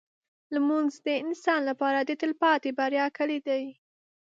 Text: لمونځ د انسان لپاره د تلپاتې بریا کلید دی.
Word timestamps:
لمونځ 0.53 0.93
د 1.07 1.07
انسان 1.25 1.61
لپاره 1.69 1.99
د 2.03 2.11
تلپاتې 2.21 2.69
بریا 2.79 3.05
کلید 3.17 3.43
دی. 3.49 3.65